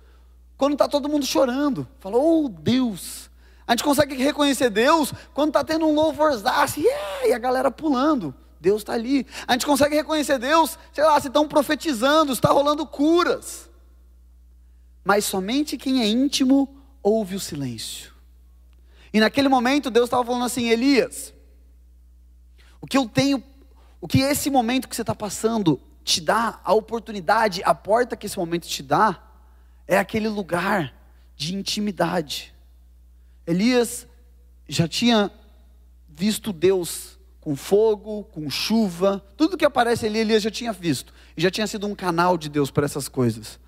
[0.57, 1.89] quando está todo mundo chorando.
[1.99, 3.29] Fala, oh Deus.
[3.67, 8.33] A gente consegue reconhecer Deus quando está tendo um louvorzaço, yeah, e a galera pulando.
[8.67, 9.25] Deus está ali.
[9.47, 13.71] A gente consegue reconhecer Deus, sei lá, se estão profetizando, está rolando curas.
[15.05, 18.13] Mas somente quem é íntimo ouve o silêncio.
[19.13, 21.33] E naquele momento Deus estava falando assim, Elias,
[22.81, 23.41] o que eu tenho,
[24.01, 28.27] o que esse momento que você está passando te dá, a oportunidade, a porta que
[28.27, 29.23] esse momento te dá,
[29.87, 30.93] é aquele lugar
[31.37, 32.53] de intimidade.
[33.47, 34.09] Elias
[34.69, 35.31] já tinha
[36.09, 37.16] visto Deus
[37.47, 41.65] com fogo, com chuva, tudo que aparece ali, Elias já tinha visto, e já tinha
[41.69, 43.61] sido um canal de Deus para essas coisas.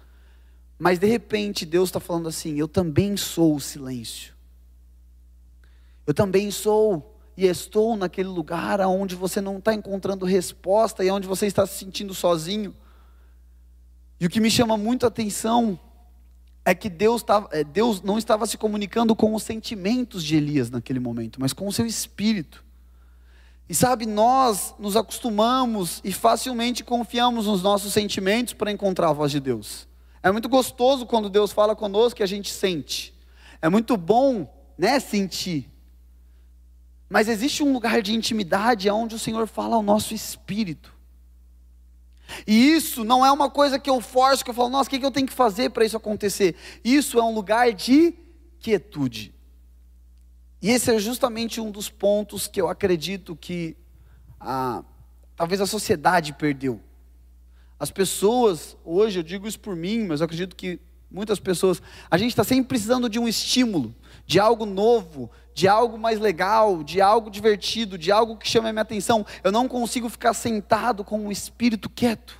[0.77, 4.35] Mas de repente Deus está falando assim: eu também sou o silêncio,
[6.05, 11.29] eu também sou e estou naquele lugar onde você não está encontrando resposta e onde
[11.29, 12.75] você está se sentindo sozinho.
[14.19, 15.79] E o que me chama muito a atenção
[16.65, 20.69] é que Deus, tava, é, Deus não estava se comunicando com os sentimentos de Elias
[20.69, 22.67] naquele momento, mas com o seu espírito.
[23.69, 29.31] E sabe, nós nos acostumamos e facilmente confiamos nos nossos sentimentos para encontrar a voz
[29.31, 29.87] de Deus.
[30.23, 33.15] É muito gostoso quando Deus fala conosco que a gente sente.
[33.61, 35.71] É muito bom, né, sentir.
[37.11, 40.95] Mas existe um lugar de intimidade onde o Senhor fala ao nosso espírito.
[42.47, 45.05] E isso não é uma coisa que eu forço, que eu falo, nossa, o que
[45.05, 46.55] eu tenho que fazer para isso acontecer?
[46.85, 48.15] Isso é um lugar de
[48.61, 49.35] quietude.
[50.61, 53.77] E esse é justamente um dos pontos que eu acredito que
[54.41, 54.83] a,
[55.37, 56.81] talvez a sociedade perdeu.
[57.79, 62.19] As pessoas, hoje eu digo isso por mim, mas eu acredito que muitas pessoas, a
[62.19, 63.95] gente está sempre precisando de um estímulo,
[64.27, 68.73] de algo novo, de algo mais legal, de algo divertido, de algo que chame a
[68.73, 69.25] minha atenção.
[69.45, 72.37] Eu não consigo ficar sentado com o espírito quieto.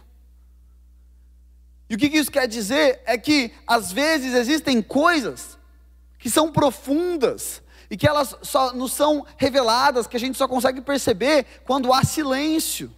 [1.89, 5.57] E o que isso quer dizer é que às vezes existem coisas
[6.19, 10.81] que são profundas e que elas só nos são reveladas, que a gente só consegue
[10.81, 12.93] perceber quando há silêncio.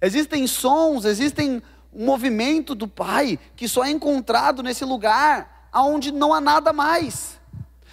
[0.00, 6.32] Existem sons, existem um movimento do Pai que só é encontrado nesse lugar onde não
[6.32, 7.38] há nada mais.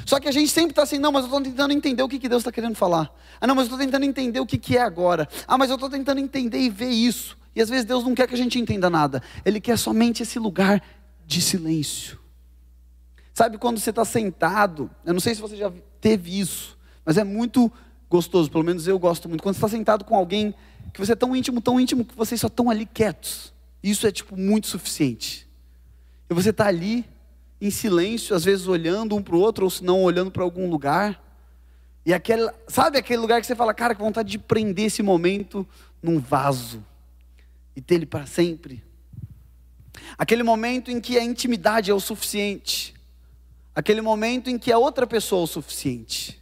[0.05, 2.19] Só que a gente sempre está assim, não, mas eu estou tentando entender o que,
[2.19, 3.13] que Deus está querendo falar.
[3.39, 5.27] Ah, não, mas eu estou tentando entender o que, que é agora.
[5.47, 7.37] Ah, mas eu estou tentando entender e ver isso.
[7.55, 9.21] E às vezes Deus não quer que a gente entenda nada.
[9.45, 10.81] Ele quer somente esse lugar
[11.25, 12.19] de silêncio.
[13.33, 14.89] Sabe quando você está sentado?
[15.05, 15.71] Eu não sei se você já
[16.03, 17.71] teve isso, mas é muito
[18.09, 18.51] gostoso.
[18.51, 19.41] Pelo menos eu gosto muito.
[19.41, 20.53] Quando você está sentado com alguém
[20.93, 23.53] que você é tão íntimo, tão íntimo, que vocês só estão ali quietos.
[23.81, 25.47] Isso é tipo muito suficiente.
[26.29, 27.05] E você está ali,
[27.61, 30.69] em silêncio, às vezes olhando um para o outro, ou se não olhando para algum
[30.69, 31.23] lugar.
[32.05, 35.65] E aquele, sabe aquele lugar que você fala, cara, que vontade de prender esse momento
[36.01, 36.83] num vaso
[37.73, 38.83] e ter ele para sempre.
[40.17, 42.93] Aquele momento em que a intimidade é o suficiente.
[43.75, 46.41] Aquele momento em que a outra pessoa é o suficiente.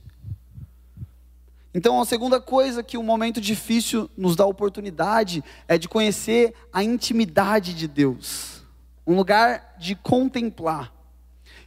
[1.73, 6.83] Então, a segunda coisa que um momento difícil nos dá oportunidade é de conhecer a
[6.83, 8.61] intimidade de Deus,
[9.07, 10.93] um lugar de contemplar.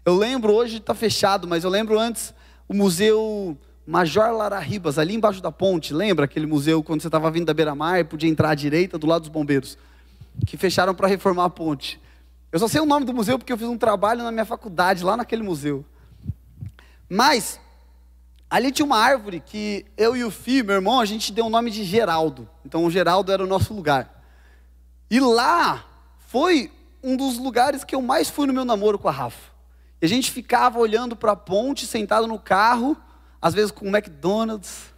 [0.04, 2.34] Eu lembro, hoje está fechado, mas eu lembro antes
[2.68, 7.30] o museu Major Lara Ribas, ali embaixo da ponte, lembra aquele museu quando você estava
[7.30, 9.78] vindo da beira-mar e podia entrar à direita, do lado dos bombeiros,
[10.46, 11.98] que fecharam para reformar a ponte.
[12.54, 15.02] Eu só sei o nome do museu porque eu fiz um trabalho na minha faculdade,
[15.02, 15.84] lá naquele museu.
[17.08, 17.58] Mas,
[18.54, 21.50] Ali tinha uma árvore que eu e o Fih, meu irmão, a gente deu o
[21.50, 22.48] nome de Geraldo.
[22.64, 24.22] Então o Geraldo era o nosso lugar.
[25.10, 25.84] E lá
[26.28, 26.70] foi
[27.02, 29.50] um dos lugares que eu mais fui no meu namoro com a Rafa.
[30.00, 32.96] E a gente ficava olhando para a ponte, sentado no carro,
[33.42, 34.94] às vezes com o McDonald's.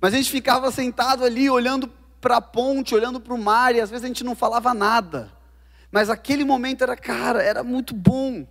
[0.00, 3.82] Mas a gente ficava sentado ali, olhando para a ponte, olhando para o mar, e
[3.82, 5.30] às vezes a gente não falava nada.
[5.90, 8.46] Mas aquele momento era, cara, era muito bom.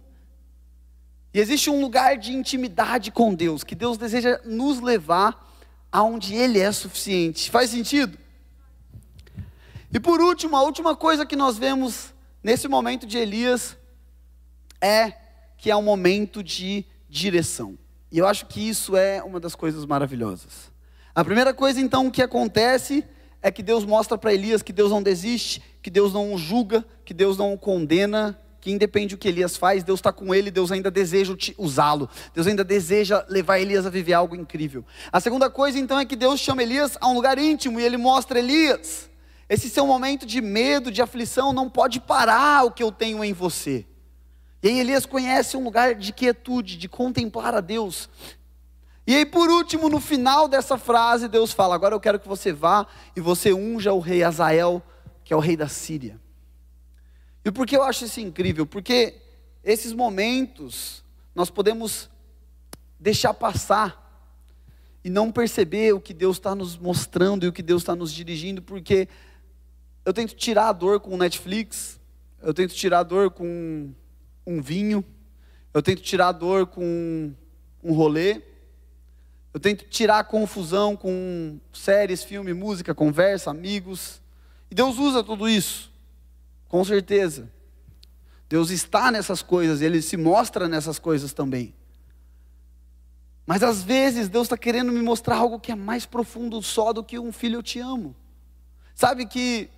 [1.34, 5.48] E existe um lugar de intimidade com Deus, que Deus deseja nos levar
[5.92, 7.52] aonde Ele é suficiente.
[7.52, 8.18] Faz sentido?
[9.92, 13.78] E por último, a última coisa que nós vemos nesse momento de Elias
[14.82, 15.14] é
[15.58, 17.78] que é um momento de direção.
[18.12, 20.72] E eu acho que isso é uma das coisas maravilhosas.
[21.14, 23.04] A primeira coisa então que acontece
[23.42, 26.86] é que Deus mostra para Elias que Deus não desiste, que Deus não o julga,
[27.06, 30.52] que Deus não o condena, que independe do que Elias faz, Deus está com ele,
[30.52, 34.84] Deus ainda deseja usá-lo, Deus ainda deseja levar Elias a viver algo incrível.
[35.12, 37.98] A segunda coisa então é que Deus chama Elias a um lugar íntimo e ele
[37.98, 39.10] mostra Elias,
[39.48, 43.32] esse seu momento de medo, de aflição, não pode parar o que eu tenho em
[43.32, 43.86] você.
[44.62, 48.10] E aí Elias conhece um lugar de quietude, de contemplar a Deus.
[49.08, 52.52] E aí, por último, no final dessa frase, Deus fala: Agora eu quero que você
[52.52, 54.84] vá e você unja o rei Azael,
[55.24, 56.20] que é o rei da Síria.
[57.46, 58.66] E por que eu acho isso incrível?
[58.66, 59.16] Porque
[59.64, 61.02] esses momentos
[61.34, 62.10] nós podemos
[63.00, 64.04] deixar passar
[65.06, 68.12] e não perceber o que Deus está nos mostrando e o que Deus está nos
[68.12, 69.08] dirigindo, porque
[70.04, 71.98] eu tento tirar a dor com o Netflix,
[72.42, 73.94] eu tento tirar a dor com
[74.46, 75.06] um vinho,
[75.74, 77.34] eu tento tirar a dor com
[77.82, 78.42] um rolê,
[79.54, 84.22] eu tento tirar a confusão com séries, filme, música, conversa, amigos.
[84.70, 85.92] E Deus usa tudo isso.
[86.68, 87.50] Com certeza.
[88.50, 91.74] Deus está nessas coisas, Ele se mostra nessas coisas também.
[93.46, 97.04] Mas às vezes Deus está querendo me mostrar algo que é mais profundo só do
[97.04, 98.16] que um filho eu te amo.
[98.94, 99.70] Sabe que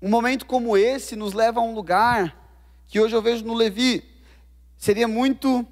[0.00, 2.36] um momento como esse nos leva a um lugar
[2.88, 4.02] que hoje eu vejo no Levi.
[4.76, 5.66] Seria muito.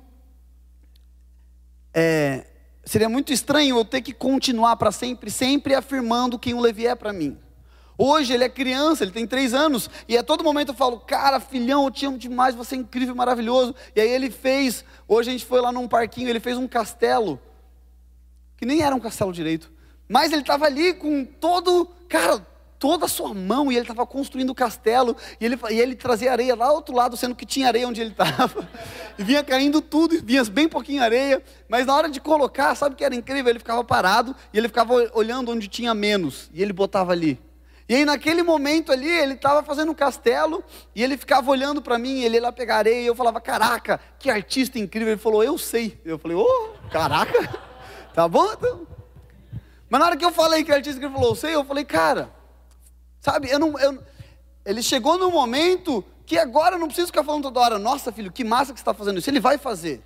[1.93, 2.47] É,
[2.85, 6.95] seria muito estranho eu ter que continuar para sempre, sempre afirmando quem o Levi é
[6.95, 7.39] para mim.
[8.03, 11.39] Hoje ele é criança, ele tem três anos, e a todo momento eu falo, cara,
[11.39, 13.75] filhão, eu te amo demais, você é incrível, maravilhoso.
[13.95, 17.39] E aí ele fez, hoje a gente foi lá num parquinho, ele fez um castelo,
[18.57, 19.71] que nem era um castelo direito,
[20.09, 22.45] mas ele estava ali com todo, cara,
[22.81, 26.33] toda a sua mão e ele estava construindo o castelo e ele, e ele trazia
[26.33, 28.67] areia lá do outro lado, sendo que tinha areia onde ele estava.
[29.19, 32.95] E vinha caindo tudo, e vinha bem pouquinho areia, mas na hora de colocar, sabe
[32.95, 33.51] o que era incrível?
[33.51, 37.39] Ele ficava parado e ele ficava olhando onde tinha menos e ele botava ali.
[37.87, 40.65] E aí naquele momento ali, ele estava fazendo um castelo
[40.95, 44.01] e ele ficava olhando para mim, ele ia lá pegar areia e eu falava, caraca,
[44.19, 45.13] que artista incrível.
[45.13, 46.01] Ele falou, eu sei.
[46.03, 47.61] Eu falei, oh, caraca,
[48.15, 48.51] tá bom?
[48.55, 48.87] Então.
[49.91, 52.40] Mas na hora que eu falei que artista incrível falou, eu sei, eu falei, cara,
[53.21, 54.03] Sabe, eu não, eu,
[54.65, 58.33] ele chegou no momento que agora eu não preciso ficar falando toda hora, nossa filho,
[58.33, 59.29] que massa que você está fazendo isso.
[59.29, 60.03] Ele vai fazer.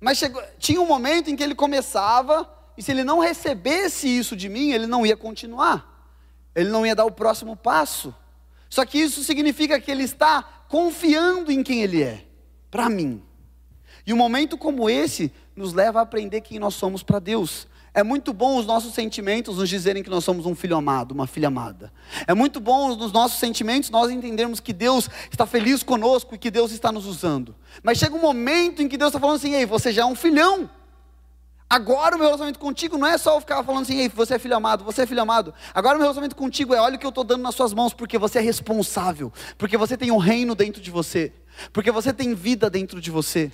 [0.00, 4.34] Mas chegou, tinha um momento em que ele começava, e se ele não recebesse isso
[4.34, 6.08] de mim, ele não ia continuar.
[6.54, 8.14] Ele não ia dar o próximo passo.
[8.68, 12.24] Só que isso significa que ele está confiando em quem ele é,
[12.70, 13.22] para mim.
[14.06, 17.66] E um momento como esse nos leva a aprender quem nós somos para Deus.
[17.92, 21.26] É muito bom os nossos sentimentos nos dizerem que nós somos um filho amado, uma
[21.26, 21.92] filha amada.
[22.26, 26.50] É muito bom nos nossos sentimentos nós entendermos que Deus está feliz conosco e que
[26.50, 27.54] Deus está nos usando.
[27.82, 30.14] Mas chega um momento em que Deus está falando assim: ei, você já é um
[30.14, 30.70] filhão.
[31.72, 34.38] Agora o meu relacionamento contigo não é só eu ficar falando assim, ei, você é
[34.40, 35.54] filho amado, você é filho amado.
[35.72, 37.94] Agora o meu relacionamento contigo é olha o que eu estou dando nas suas mãos,
[37.94, 41.32] porque você é responsável, porque você tem um reino dentro de você,
[41.72, 43.52] porque você tem vida dentro de você.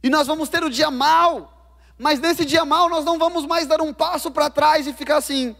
[0.00, 1.55] E nós vamos ter o dia mal,
[1.98, 5.16] mas nesse dia mal nós não vamos mais dar um passo para trás e ficar
[5.16, 5.56] assim,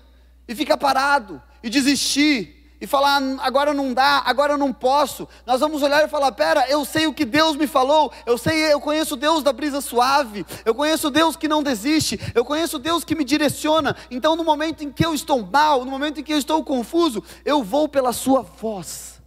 [0.47, 5.27] e ficar parado, e desistir, e falar, agora não dá, agora não posso.
[5.47, 8.73] Nós vamos olhar e falar: pera, eu sei o que Deus me falou, eu sei,
[8.73, 13.05] eu conheço Deus da brisa suave, eu conheço Deus que não desiste, eu conheço Deus
[13.05, 13.97] que me direciona.
[14.11, 17.23] Então, no momento em que eu estou mal, no momento em que eu estou confuso,
[17.45, 19.23] eu vou pela Sua voz,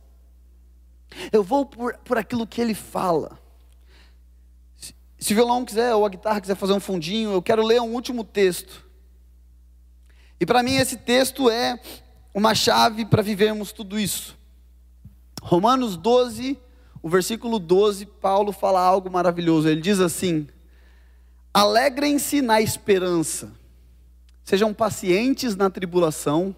[1.32, 3.38] eu vou por, por aquilo que Ele fala.
[5.19, 7.93] Se o violão quiser, ou a guitarra quiser fazer um fundinho, eu quero ler um
[7.93, 8.86] último texto.
[10.39, 11.79] E para mim esse texto é
[12.34, 14.38] uma chave para vivermos tudo isso.
[15.41, 16.58] Romanos 12,
[17.01, 19.67] o versículo 12, Paulo fala algo maravilhoso.
[19.67, 20.47] Ele diz assim:
[21.53, 23.51] Alegrem-se na esperança,
[24.45, 26.55] sejam pacientes na tribulação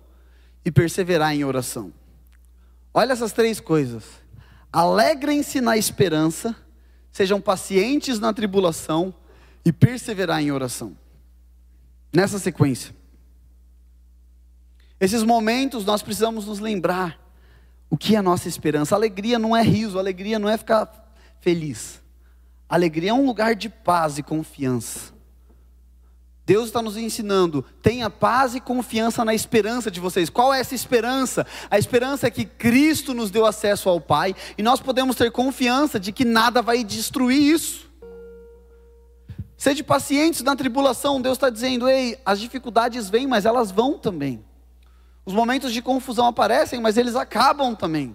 [0.63, 1.91] e perseverar em oração.
[2.93, 4.03] Olha essas três coisas.
[4.71, 6.55] Alegrem-se na esperança,
[7.11, 9.13] sejam pacientes na tribulação
[9.65, 10.97] e perseverar em oração.
[12.13, 12.95] Nessa sequência.
[14.99, 17.19] Esses momentos nós precisamos nos lembrar
[17.89, 18.95] o que é a nossa esperança.
[18.95, 22.01] Alegria não é riso, alegria não é ficar feliz.
[22.69, 25.11] Alegria é um lugar de paz e confiança.
[26.51, 30.29] Deus está nos ensinando, tenha paz e confiança na esperança de vocês.
[30.29, 31.47] Qual é essa esperança?
[31.69, 35.97] A esperança é que Cristo nos deu acesso ao Pai e nós podemos ter confiança
[35.97, 37.89] de que nada vai destruir isso.
[39.55, 44.43] Sede pacientes na tribulação, Deus está dizendo: ei, as dificuldades vêm, mas elas vão também.
[45.25, 48.13] Os momentos de confusão aparecem, mas eles acabam também.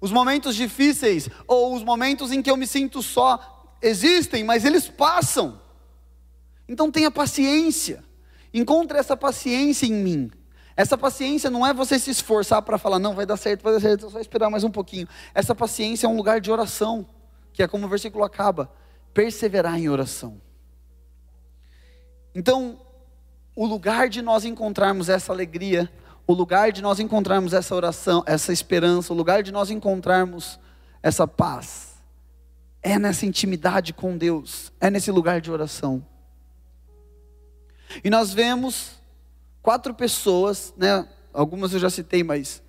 [0.00, 4.88] Os momentos difíceis ou os momentos em que eu me sinto só existem, mas eles
[4.88, 5.65] passam.
[6.68, 8.02] Então tenha paciência.
[8.52, 10.30] Encontre essa paciência em mim.
[10.76, 13.80] Essa paciência não é você se esforçar para falar, não, vai dar certo, vai dar
[13.80, 15.08] certo, só esperar mais um pouquinho.
[15.34, 17.06] Essa paciência é um lugar de oração,
[17.52, 18.70] que é como o versículo acaba:
[19.14, 20.40] perseverar em oração.
[22.34, 22.78] Então,
[23.54, 25.90] o lugar de nós encontrarmos essa alegria,
[26.26, 30.60] o lugar de nós encontrarmos essa oração, essa esperança, o lugar de nós encontrarmos
[31.02, 31.94] essa paz,
[32.82, 36.04] é nessa intimidade com Deus, é nesse lugar de oração.
[38.02, 38.92] E nós vemos
[39.62, 41.06] quatro pessoas, né?
[41.32, 42.62] Algumas eu já citei, mas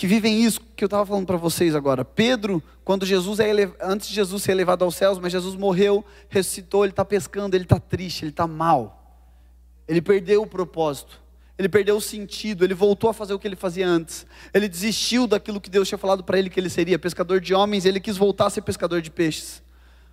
[0.00, 2.06] que vivem isso que eu estava falando para vocês agora.
[2.06, 3.50] Pedro, quando Jesus é
[3.82, 7.64] antes de Jesus ser elevado aos céus, mas Jesus morreu, ressuscitou, ele está pescando, ele
[7.64, 8.96] está triste, ele está mal.
[9.86, 11.20] Ele perdeu o propósito,
[11.58, 14.24] ele perdeu o sentido, ele voltou a fazer o que ele fazia antes.
[14.54, 17.84] Ele desistiu daquilo que Deus tinha falado para ele que ele seria, pescador de homens,
[17.84, 19.62] ele quis voltar a ser pescador de peixes.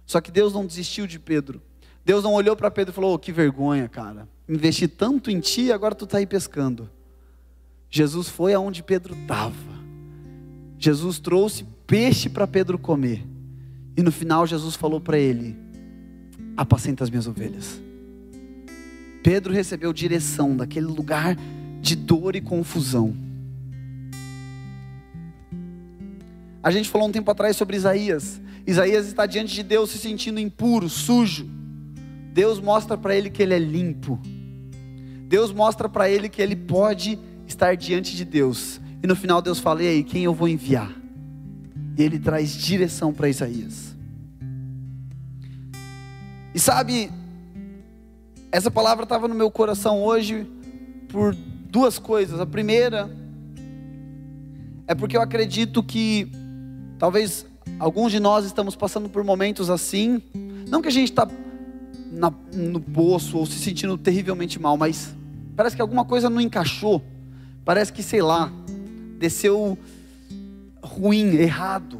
[0.05, 1.61] Só que Deus não desistiu de Pedro.
[2.07, 4.29] Deus não olhou para Pedro e falou: oh, que vergonha, cara.
[4.47, 6.89] Investi tanto em ti e agora tu está aí pescando.
[7.89, 9.53] Jesus foi aonde Pedro estava.
[10.79, 13.27] Jesus trouxe peixe para Pedro comer.
[13.97, 15.57] E no final Jesus falou para ele:
[16.55, 17.81] apacenta as minhas ovelhas.
[19.21, 21.35] Pedro recebeu direção daquele lugar
[21.81, 23.13] de dor e confusão.
[26.63, 28.39] A gente falou um tempo atrás sobre Isaías.
[28.65, 31.56] Isaías está diante de Deus se sentindo impuro, sujo.
[32.37, 34.19] Deus mostra para ele que ele é limpo.
[35.27, 37.17] Deus mostra para ele que ele pode
[37.47, 38.79] estar diante de Deus.
[39.01, 40.93] E no final Deus fala: "E aí, quem eu vou enviar?"
[41.97, 43.95] E ele traz direção para Isaías.
[46.53, 47.09] E sabe,
[48.51, 50.45] essa palavra estava no meu coração hoje
[51.09, 52.39] por duas coisas.
[52.39, 53.09] A primeira
[54.85, 56.31] é porque eu acredito que
[56.99, 57.47] talvez
[57.79, 60.21] alguns de nós estamos passando por momentos assim,
[60.69, 61.27] não que a gente está
[62.11, 65.15] no poço ou se sentindo terrivelmente mal, mas
[65.55, 67.03] parece que alguma coisa não encaixou,
[67.65, 68.51] parece que sei lá,
[69.19, 69.77] desceu
[70.81, 71.97] ruim, errado.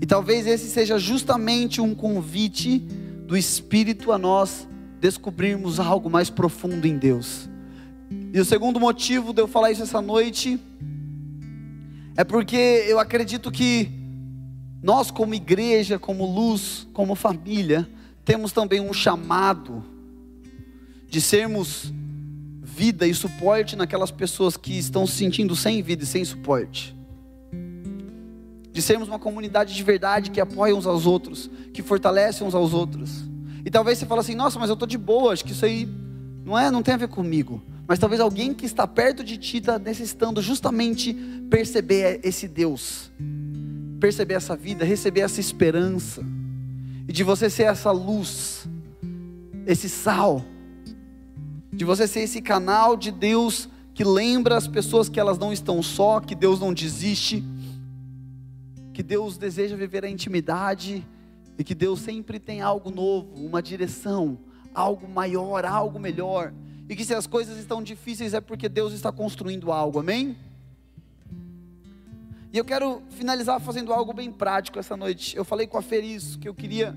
[0.00, 2.78] E talvez esse seja justamente um convite
[3.26, 4.66] do Espírito a nós
[5.00, 7.48] descobrirmos algo mais profundo em Deus.
[8.32, 10.58] E o segundo motivo de eu falar isso essa noite
[12.16, 14.01] é porque eu acredito que
[14.82, 17.88] nós, como igreja, como luz, como família,
[18.24, 19.84] temos também um chamado
[21.08, 21.92] de sermos
[22.62, 26.96] vida e suporte naquelas pessoas que estão se sentindo sem vida e sem suporte
[28.72, 32.72] de sermos uma comunidade de verdade que apoia uns aos outros, que fortalece uns aos
[32.72, 33.24] outros.
[33.64, 35.86] E talvez você fale assim: "Nossa, mas eu tô de boa, acho que isso aí
[36.44, 37.62] não é, não tem a ver comigo".
[37.86, 41.12] Mas talvez alguém que está perto de ti está necessitando justamente
[41.50, 43.12] perceber esse Deus,
[44.02, 46.24] perceber essa vida, receber essa esperança,
[47.06, 48.66] e de você ser essa luz,
[49.64, 50.44] esse sal,
[51.72, 55.80] de você ser esse canal de Deus que lembra as pessoas que elas não estão
[55.84, 57.44] só, que Deus não desiste,
[58.92, 61.06] que Deus deseja viver a intimidade
[61.56, 64.36] e que Deus sempre tem algo novo, uma direção,
[64.74, 66.52] algo maior, algo melhor.
[66.88, 70.36] E que se as coisas estão difíceis é porque Deus está construindo algo, amém?
[72.52, 75.36] E eu quero finalizar fazendo algo bem prático essa noite.
[75.36, 76.94] Eu falei com a Fer isso, que eu queria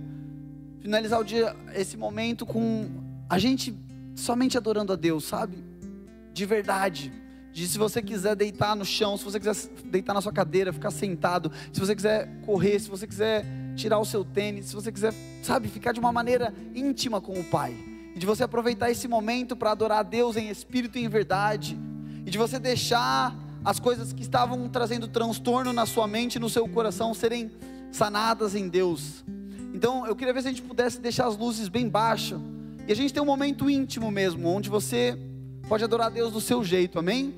[0.81, 2.89] finalizar o dia, esse momento com
[3.29, 3.73] a gente
[4.15, 5.63] somente adorando a Deus, sabe?
[6.33, 7.11] De verdade
[7.55, 10.91] de se você quiser deitar no chão, se você quiser deitar na sua cadeira, ficar
[10.91, 13.45] sentado, se você quiser correr, se você quiser
[13.77, 17.43] tirar o seu tênis, se você quiser, sabe, ficar de uma maneira íntima com o
[17.45, 17.73] Pai.
[18.13, 21.79] E de você aproveitar esse momento para adorar a Deus em espírito e em verdade.
[22.25, 23.33] E de você deixar
[23.65, 27.51] as coisas que estavam trazendo transtorno na sua mente no seu coração serem
[27.91, 29.25] sanadas em Deus.
[29.73, 32.39] Então, eu queria ver se a gente pudesse deixar as luzes bem baixas.
[32.87, 35.17] E a gente tem um momento íntimo mesmo, onde você
[35.67, 37.33] pode adorar Deus do seu jeito, amém?